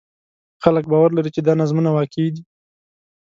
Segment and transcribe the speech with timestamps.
[0.63, 2.43] خلک باور لري چې دا نظمونه واقعي دي.